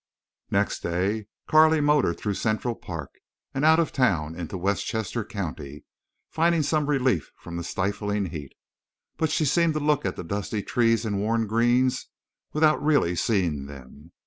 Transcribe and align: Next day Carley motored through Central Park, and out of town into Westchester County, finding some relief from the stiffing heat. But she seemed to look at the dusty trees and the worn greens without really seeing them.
Next 0.49 0.79
day 0.79 1.27
Carley 1.47 1.79
motored 1.79 2.17
through 2.17 2.33
Central 2.33 2.73
Park, 2.73 3.19
and 3.53 3.63
out 3.63 3.77
of 3.79 3.91
town 3.93 4.33
into 4.33 4.57
Westchester 4.57 5.23
County, 5.23 5.83
finding 6.27 6.63
some 6.63 6.87
relief 6.89 7.29
from 7.37 7.55
the 7.55 7.63
stiffing 7.63 8.25
heat. 8.31 8.53
But 9.17 9.29
she 9.29 9.45
seemed 9.45 9.75
to 9.75 9.79
look 9.79 10.03
at 10.03 10.15
the 10.15 10.23
dusty 10.23 10.63
trees 10.63 11.05
and 11.05 11.17
the 11.17 11.19
worn 11.19 11.45
greens 11.45 12.07
without 12.51 12.81
really 12.83 13.15
seeing 13.15 13.67
them. 13.67 14.11